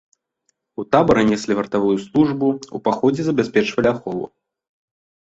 [0.83, 4.25] У табары неслі вартавую службу, у паходзе забяспечвалі ахову.